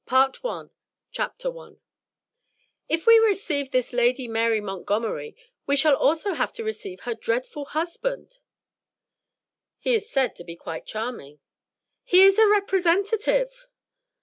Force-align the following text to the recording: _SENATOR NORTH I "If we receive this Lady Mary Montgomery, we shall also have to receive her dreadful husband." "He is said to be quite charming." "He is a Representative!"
_SENATOR 1.15 1.51
NORTH 1.53 1.77
I 1.77 1.77
"If 2.89 3.05
we 3.05 3.19
receive 3.19 3.69
this 3.69 3.93
Lady 3.93 4.27
Mary 4.27 4.59
Montgomery, 4.59 5.35
we 5.67 5.75
shall 5.75 5.95
also 5.95 6.33
have 6.33 6.51
to 6.53 6.63
receive 6.63 7.01
her 7.01 7.13
dreadful 7.13 7.65
husband." 7.65 8.39
"He 9.77 9.93
is 9.93 10.09
said 10.09 10.35
to 10.37 10.43
be 10.43 10.55
quite 10.55 10.87
charming." 10.87 11.39
"He 12.03 12.23
is 12.23 12.39
a 12.39 12.47
Representative!" 12.49 13.67